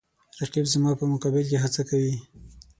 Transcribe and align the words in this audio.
رقیب 0.41 0.65
زما 0.73 0.91
په 0.99 1.05
مقابل 1.11 1.43
کې 1.49 1.57
هڅه 1.63 1.81
کوي 1.89 2.15